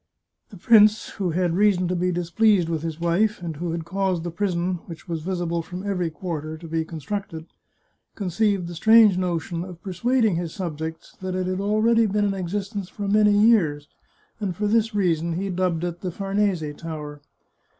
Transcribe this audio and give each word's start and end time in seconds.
The 0.49 0.57
prince, 0.57 1.09
who 1.09 1.29
had 1.29 1.53
reason 1.55 1.87
to 1.87 1.95
be 1.95 2.11
displeased 2.11 2.69
with 2.69 2.81
his 2.81 2.99
wife, 2.99 3.39
and 3.43 3.57
who 3.57 3.71
had 3.71 3.85
caused 3.85 4.23
the 4.23 4.31
prison, 4.31 4.79
which 4.87 5.07
was 5.07 5.21
visible 5.21 5.61
from 5.61 5.83
every 5.87 6.09
quarter, 6.09 6.57
to 6.57 6.67
be 6.67 6.83
constructed, 6.83 7.45
conceived 8.15 8.65
the 8.65 8.73
strange 8.73 9.15
no 9.15 9.37
tion 9.37 9.63
of 9.63 9.79
persuading 9.83 10.37
his 10.37 10.55
subjects 10.55 11.15
that 11.21 11.35
it 11.35 11.45
had 11.45 11.61
already 11.61 12.07
been 12.07 12.25
in 12.25 12.33
existence 12.33 12.89
for 12.89 13.07
many 13.07 13.37
years, 13.37 13.87
and 14.39 14.55
for 14.55 14.65
this 14.65 14.95
reason 14.95 15.33
he 15.33 15.51
dubbed 15.51 15.83
it 15.83 16.01
the 16.01 16.09
Farnese 16.09 16.63
Tower. 16.75 17.21